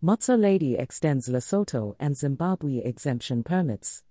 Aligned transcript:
Motsoaledi 0.00 0.78
extends 0.78 1.28
Lesotho 1.28 1.96
and 1.98 2.16
Zimbabwe 2.16 2.76
exemption 2.76 3.42
permits. 3.42 4.04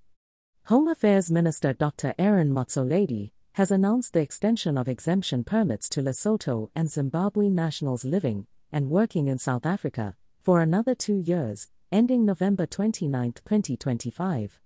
Home 0.65 0.89
Affairs 0.89 1.31
Minister 1.31 1.71
Dr. 1.71 2.13
Aaron 2.19 2.51
Motsoaledi 2.51 3.31
has 3.53 3.71
announced 3.71 4.11
the 4.11 4.19
extension 4.19 4.77
of 4.77 4.89
exemption 4.89 5.45
permits 5.45 5.87
to 5.87 6.01
Lesotho 6.01 6.71
and 6.75 6.91
Zimbabwe 6.91 7.47
nationals 7.47 8.03
living 8.03 8.47
and 8.69 8.89
working 8.89 9.29
in 9.29 9.37
South 9.37 9.65
Africa 9.65 10.17
for 10.41 10.59
another 10.59 10.93
two 10.93 11.19
years, 11.19 11.69
ending 11.89 12.25
November 12.25 12.65
29, 12.65 13.31
2025. 13.31 14.59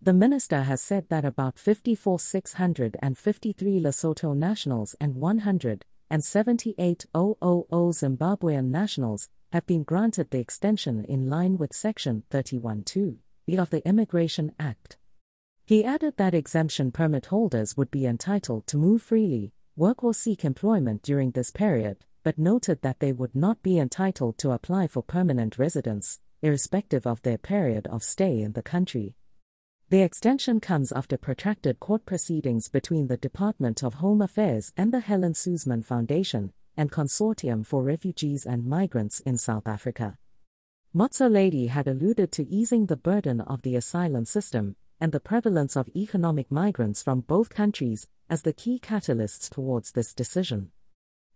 The 0.00 0.12
minister 0.12 0.62
has 0.62 0.80
said 0.80 1.08
that 1.08 1.24
about 1.24 1.58
54,653 1.58 3.80
Lesotho 3.80 4.36
nationals 4.36 4.94
and 5.00 5.16
178,000 5.16 7.92
Zimbabwean 7.92 8.66
nationals 8.66 9.28
have 9.54 9.66
been 9.66 9.84
granted 9.84 10.28
the 10.32 10.40
extension 10.40 11.04
in 11.04 11.30
line 11.30 11.56
with 11.56 11.72
Section 11.72 12.24
31.2 12.28 13.16
of 13.56 13.70
the 13.70 13.86
Immigration 13.86 14.50
Act. 14.58 14.96
He 15.64 15.84
added 15.84 16.16
that 16.16 16.34
exemption 16.34 16.90
permit 16.90 17.26
holders 17.26 17.76
would 17.76 17.88
be 17.92 18.04
entitled 18.04 18.66
to 18.66 18.76
move 18.76 19.00
freely, 19.00 19.52
work 19.76 20.02
or 20.02 20.12
seek 20.12 20.44
employment 20.44 21.04
during 21.04 21.30
this 21.30 21.52
period, 21.52 21.98
but 22.24 22.36
noted 22.36 22.82
that 22.82 22.98
they 22.98 23.12
would 23.12 23.36
not 23.36 23.62
be 23.62 23.78
entitled 23.78 24.38
to 24.38 24.50
apply 24.50 24.88
for 24.88 25.04
permanent 25.04 25.56
residence, 25.56 26.18
irrespective 26.42 27.06
of 27.06 27.22
their 27.22 27.38
period 27.38 27.86
of 27.86 28.02
stay 28.02 28.42
in 28.42 28.54
the 28.54 28.62
country. 28.62 29.14
The 29.88 30.02
extension 30.02 30.58
comes 30.58 30.90
after 30.90 31.16
protracted 31.16 31.78
court 31.78 32.04
proceedings 32.06 32.68
between 32.68 33.06
the 33.06 33.16
Department 33.16 33.84
of 33.84 33.94
Home 33.94 34.20
Affairs 34.20 34.72
and 34.76 34.92
the 34.92 34.98
Helen 34.98 35.34
Suzman 35.34 35.84
Foundation 35.84 36.52
and 36.76 36.90
Consortium 36.90 37.64
for 37.64 37.82
Refugees 37.82 38.44
and 38.44 38.66
Migrants 38.66 39.20
in 39.20 39.38
South 39.38 39.66
Africa. 39.66 40.18
Motsoaledi 40.94 41.68
had 41.68 41.88
alluded 41.88 42.30
to 42.32 42.48
easing 42.48 42.86
the 42.86 42.96
burden 42.96 43.40
of 43.40 43.62
the 43.62 43.76
asylum 43.76 44.24
system, 44.24 44.76
and 45.00 45.12
the 45.12 45.20
prevalence 45.20 45.76
of 45.76 45.88
economic 45.94 46.50
migrants 46.50 47.02
from 47.02 47.20
both 47.20 47.48
countries 47.48 48.06
as 48.30 48.42
the 48.42 48.52
key 48.52 48.78
catalysts 48.78 49.50
towards 49.50 49.92
this 49.92 50.14
decision. 50.14 50.70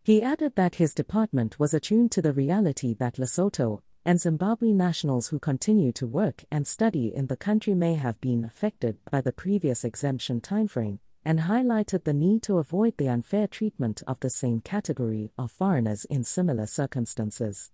He 0.03 0.23
added 0.23 0.55
that 0.57 0.77
his 0.77 0.95
department 0.95 1.59
was 1.59 1.75
attuned 1.75 2.13
to 2.13 2.23
the 2.23 2.33
reality 2.33 2.95
that 2.95 3.17
Lesotho 3.17 3.83
and 4.05 4.21
Zimbabwe 4.21 4.73
nationals 4.73 5.29
who 5.29 5.39
continue 5.39 5.93
to 5.93 6.07
work 6.07 6.45
and 6.51 6.67
study 6.67 7.13
in 7.15 7.27
the 7.27 7.37
country 7.37 7.75
may 7.75 7.95
have 7.95 8.21
been 8.21 8.45
affected 8.45 8.97
by 9.11 9.21
the 9.21 9.33
previous 9.33 9.85
exemption 9.85 10.41
timeframe, 10.41 10.99
and 11.25 11.41
highlighted 11.41 12.05
the 12.05 12.13
need 12.13 12.43
to 12.43 12.59
avoid 12.59 12.97
the 12.97 13.09
unfair 13.09 13.47
treatment 13.47 14.03
of 14.07 14.21
the 14.21 14.31
same 14.31 14.61
category 14.61 15.31
of 15.37 15.51
foreigners 15.51 16.05
in 16.07 16.25
similar 16.25 16.67
circumstances. 16.67 17.71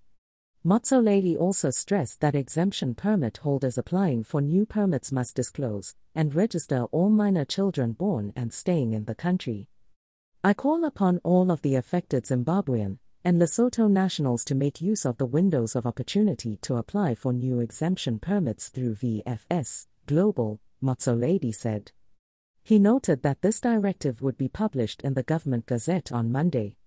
Motsoaledi 0.65 1.37
also 1.39 1.69
stressed 1.69 2.21
that 2.21 2.35
exemption 2.35 2.95
permit 2.95 3.37
holders 3.39 3.77
applying 3.77 4.25
for 4.25 4.41
new 4.41 4.65
permits 4.65 5.13
must 5.13 5.37
disclose 5.37 5.95
and 6.15 6.35
register 6.35 6.85
all 6.85 7.11
minor 7.11 7.45
children 7.45 7.93
born 7.93 8.33
and 8.35 8.53
staying 8.53 8.95
in 8.95 9.05
the 9.05 9.15
country. 9.15 9.69
I 10.43 10.55
call 10.55 10.85
upon 10.85 11.21
all 11.23 11.51
of 11.51 11.61
the 11.61 11.75
affected 11.75 12.25
Zimbabwean 12.25 12.99
and 13.25 13.41
Lesotho 13.41 13.91
nationals 13.91 14.45
to 14.45 14.55
make 14.55 14.81
use 14.81 15.05
of 15.05 15.17
the 15.17 15.27
windows 15.27 15.75
of 15.75 15.87
opportunity 15.87 16.59
to 16.63 16.77
apply 16.77 17.15
for 17.15 17.33
new 17.33 17.61
exemption 17.61 18.19
permits 18.19 18.69
through 18.69 18.95
VFS 18.97 19.87
Global, 20.07 20.61
Motsoaledi 20.83 21.55
said. 21.55 21.93
He 22.67 22.79
noted 22.79 23.23
that 23.23 23.43
this 23.43 23.61
directive 23.61 24.23
would 24.23 24.39
be 24.39 24.49
published 24.49 25.03
in 25.03 25.13
the 25.13 25.23
Government 25.23 25.67
Gazette 25.67 26.11
on 26.11 26.33
Monday. 26.33 26.79